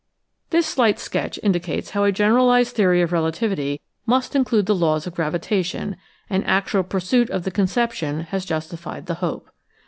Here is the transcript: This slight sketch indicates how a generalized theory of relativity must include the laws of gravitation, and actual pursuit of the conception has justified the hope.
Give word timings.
This 0.49 0.65
slight 0.65 0.97
sketch 0.97 1.39
indicates 1.43 1.91
how 1.91 2.05
a 2.05 2.11
generalized 2.11 2.75
theory 2.75 3.03
of 3.03 3.11
relativity 3.11 3.81
must 4.07 4.35
include 4.35 4.65
the 4.65 4.73
laws 4.73 5.05
of 5.05 5.13
gravitation, 5.13 5.95
and 6.27 6.43
actual 6.47 6.81
pursuit 6.81 7.29
of 7.29 7.43
the 7.43 7.51
conception 7.51 8.21
has 8.21 8.43
justified 8.43 9.05
the 9.05 9.13
hope. 9.21 9.49